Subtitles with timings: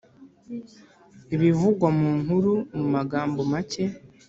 [1.35, 3.83] ibivugwa mu nkuru mu magambo make